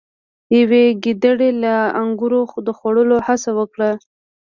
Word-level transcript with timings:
یوې 0.57 0.83
ګیدړې 1.03 1.51
له 1.63 1.75
انګورو 2.01 2.41
د 2.65 2.69
خوړلو 2.77 3.17
هڅه 3.27 3.49
وکړه. 3.59 3.89